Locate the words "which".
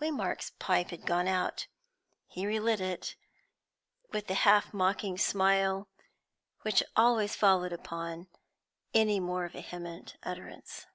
6.62-6.82